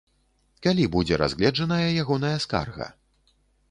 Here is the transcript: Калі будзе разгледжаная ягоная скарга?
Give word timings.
Калі 0.67 0.87
будзе 0.95 1.21
разгледжаная 1.23 1.87
ягоная 2.03 2.35
скарга? 2.47 2.93